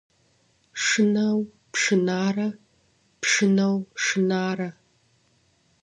Шынэу 0.83 1.37
пшынарэ, 1.71 2.47
пшынэу 3.21 3.75
шынарэ. 4.05 4.69